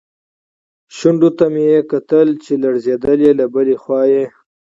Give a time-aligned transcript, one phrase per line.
[0.97, 4.23] شونډو ته مې یې کتل چې لړزېدلې، له بلې خوا یې.